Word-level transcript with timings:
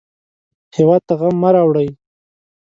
هېواد 0.75 1.01
ته 1.07 1.13
غم 1.19 1.35
مه 1.41 1.49
راوړئ 1.55 1.89